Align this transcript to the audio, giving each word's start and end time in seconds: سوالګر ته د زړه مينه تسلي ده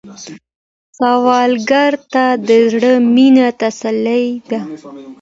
سوالګر 0.97 1.93
ته 2.13 2.25
د 2.47 2.49
زړه 2.71 2.93
مينه 3.15 3.47
تسلي 3.61 4.25
ده 4.49 4.59